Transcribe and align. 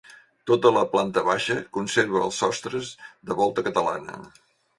Tota 0.51 0.69
la 0.77 0.81
planta 0.93 1.23
baixa 1.27 1.57
conserva 1.77 2.23
els 2.29 2.41
sostres 2.45 2.91
de 3.31 3.39
volta 3.45 3.67
catalana. 3.71 4.19